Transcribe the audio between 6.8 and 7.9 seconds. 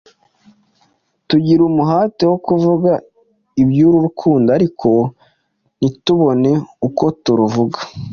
uko turuvuga.